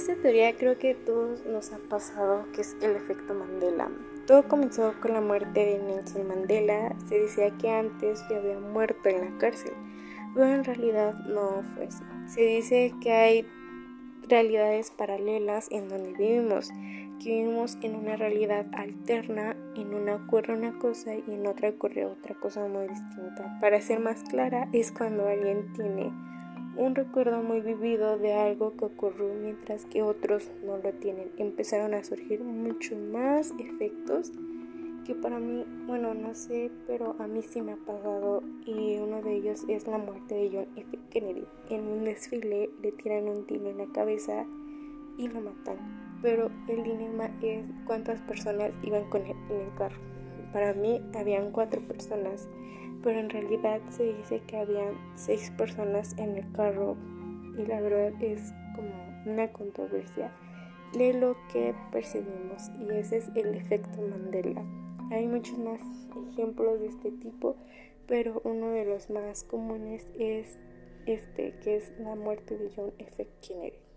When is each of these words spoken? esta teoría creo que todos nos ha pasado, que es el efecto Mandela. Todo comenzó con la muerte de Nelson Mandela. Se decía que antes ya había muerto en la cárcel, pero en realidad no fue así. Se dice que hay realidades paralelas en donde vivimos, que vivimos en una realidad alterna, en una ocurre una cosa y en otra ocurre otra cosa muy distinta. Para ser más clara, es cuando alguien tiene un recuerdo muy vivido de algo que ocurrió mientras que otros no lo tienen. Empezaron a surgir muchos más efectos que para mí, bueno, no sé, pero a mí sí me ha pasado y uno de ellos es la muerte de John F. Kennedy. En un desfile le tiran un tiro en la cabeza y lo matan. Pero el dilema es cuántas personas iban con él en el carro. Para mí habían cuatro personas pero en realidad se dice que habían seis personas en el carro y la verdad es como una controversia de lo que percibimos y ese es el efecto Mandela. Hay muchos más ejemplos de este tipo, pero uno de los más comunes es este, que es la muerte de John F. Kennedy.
esta 0.00 0.14
teoría 0.16 0.56
creo 0.56 0.78
que 0.78 0.94
todos 0.94 1.44
nos 1.44 1.72
ha 1.72 1.78
pasado, 1.90 2.46
que 2.54 2.62
es 2.62 2.74
el 2.80 2.96
efecto 2.96 3.34
Mandela. 3.34 3.90
Todo 4.26 4.48
comenzó 4.48 4.94
con 5.02 5.12
la 5.12 5.20
muerte 5.20 5.60
de 5.60 5.78
Nelson 5.78 6.26
Mandela. 6.26 6.96
Se 7.06 7.18
decía 7.18 7.50
que 7.58 7.68
antes 7.68 8.24
ya 8.30 8.38
había 8.38 8.58
muerto 8.58 9.10
en 9.10 9.20
la 9.20 9.38
cárcel, 9.38 9.72
pero 10.32 10.46
en 10.46 10.64
realidad 10.64 11.14
no 11.26 11.62
fue 11.74 11.86
así. 11.86 12.02
Se 12.28 12.40
dice 12.40 12.94
que 13.02 13.12
hay 13.12 13.46
realidades 14.26 14.90
paralelas 14.90 15.68
en 15.70 15.90
donde 15.90 16.14
vivimos, 16.14 16.70
que 17.22 17.28
vivimos 17.28 17.76
en 17.82 17.96
una 17.96 18.16
realidad 18.16 18.66
alterna, 18.72 19.54
en 19.76 19.92
una 19.92 20.14
ocurre 20.14 20.54
una 20.54 20.78
cosa 20.78 21.14
y 21.14 21.24
en 21.28 21.46
otra 21.46 21.68
ocurre 21.68 22.06
otra 22.06 22.34
cosa 22.36 22.66
muy 22.66 22.88
distinta. 22.88 23.58
Para 23.60 23.82
ser 23.82 24.00
más 24.00 24.22
clara, 24.22 24.66
es 24.72 24.92
cuando 24.92 25.28
alguien 25.28 25.70
tiene 25.74 26.10
un 26.80 26.94
recuerdo 26.94 27.42
muy 27.42 27.60
vivido 27.60 28.16
de 28.16 28.32
algo 28.32 28.74
que 28.74 28.86
ocurrió 28.86 29.34
mientras 29.34 29.84
que 29.84 30.00
otros 30.00 30.50
no 30.64 30.78
lo 30.78 30.90
tienen. 30.94 31.30
Empezaron 31.36 31.92
a 31.92 32.02
surgir 32.02 32.42
muchos 32.42 32.98
más 32.98 33.52
efectos 33.58 34.32
que 35.04 35.14
para 35.14 35.38
mí, 35.38 35.62
bueno, 35.86 36.14
no 36.14 36.34
sé, 36.34 36.70
pero 36.86 37.16
a 37.18 37.26
mí 37.26 37.42
sí 37.42 37.60
me 37.60 37.72
ha 37.72 37.76
pasado 37.76 38.42
y 38.64 38.96
uno 38.96 39.20
de 39.20 39.34
ellos 39.34 39.66
es 39.68 39.86
la 39.86 39.98
muerte 39.98 40.34
de 40.34 40.50
John 40.50 40.66
F. 40.74 40.98
Kennedy. 41.10 41.44
En 41.68 41.86
un 41.86 42.04
desfile 42.04 42.70
le 42.82 42.92
tiran 42.92 43.28
un 43.28 43.46
tiro 43.46 43.68
en 43.68 43.76
la 43.76 43.86
cabeza 43.92 44.46
y 45.18 45.28
lo 45.28 45.42
matan. 45.42 45.76
Pero 46.22 46.50
el 46.66 46.82
dilema 46.82 47.30
es 47.42 47.62
cuántas 47.84 48.22
personas 48.22 48.72
iban 48.82 49.04
con 49.10 49.26
él 49.26 49.36
en 49.50 49.60
el 49.60 49.74
carro. 49.74 50.00
Para 50.54 50.72
mí 50.72 50.98
habían 51.14 51.52
cuatro 51.52 51.82
personas 51.82 52.48
pero 53.02 53.20
en 53.20 53.30
realidad 53.30 53.80
se 53.88 54.14
dice 54.14 54.40
que 54.46 54.56
habían 54.58 54.94
seis 55.14 55.50
personas 55.56 56.16
en 56.18 56.36
el 56.36 56.52
carro 56.52 56.96
y 57.56 57.66
la 57.66 57.80
verdad 57.80 58.12
es 58.22 58.52
como 58.74 58.92
una 59.26 59.50
controversia 59.52 60.32
de 60.92 61.14
lo 61.14 61.36
que 61.52 61.74
percibimos 61.92 62.70
y 62.80 62.90
ese 62.92 63.18
es 63.18 63.30
el 63.34 63.54
efecto 63.54 64.00
Mandela. 64.02 64.64
Hay 65.10 65.26
muchos 65.26 65.58
más 65.58 65.80
ejemplos 66.32 66.80
de 66.80 66.86
este 66.88 67.10
tipo, 67.12 67.56
pero 68.06 68.40
uno 68.44 68.70
de 68.70 68.84
los 68.84 69.10
más 69.10 69.44
comunes 69.44 70.06
es 70.18 70.58
este, 71.06 71.54
que 71.62 71.76
es 71.76 71.92
la 71.98 72.14
muerte 72.14 72.56
de 72.56 72.70
John 72.74 72.92
F. 72.98 73.26
Kennedy. 73.40 73.89